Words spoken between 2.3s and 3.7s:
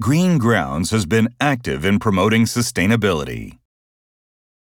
sustainability.